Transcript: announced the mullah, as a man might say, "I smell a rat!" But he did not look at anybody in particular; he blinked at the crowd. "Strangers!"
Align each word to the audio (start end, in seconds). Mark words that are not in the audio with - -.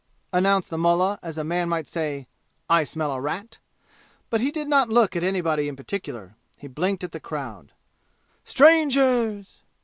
announced 0.33 0.71
the 0.71 0.79
mullah, 0.79 1.19
as 1.21 1.37
a 1.37 1.43
man 1.43 1.69
might 1.69 1.85
say, 1.87 2.25
"I 2.67 2.83
smell 2.83 3.11
a 3.11 3.21
rat!" 3.21 3.59
But 4.31 4.41
he 4.41 4.49
did 4.49 4.67
not 4.67 4.89
look 4.89 5.15
at 5.15 5.23
anybody 5.23 5.67
in 5.67 5.75
particular; 5.75 6.33
he 6.57 6.67
blinked 6.67 7.03
at 7.03 7.11
the 7.11 7.19
crowd. 7.19 7.71
"Strangers!" 8.43 9.59